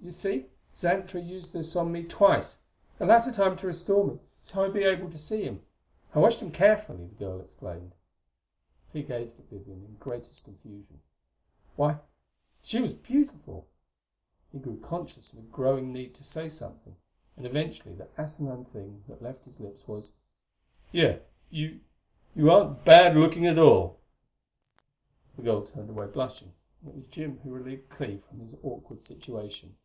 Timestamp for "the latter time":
2.98-3.56